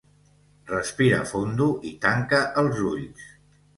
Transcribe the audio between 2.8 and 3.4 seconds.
ulls.